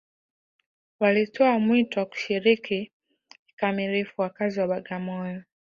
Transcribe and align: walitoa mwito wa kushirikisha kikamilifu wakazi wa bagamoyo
walitoa 0.99 1.59
mwito 1.59 1.99
wa 1.99 2.05
kushirikisha 2.05 2.91
kikamilifu 3.47 4.21
wakazi 4.21 4.59
wa 4.59 4.67
bagamoyo 4.67 5.43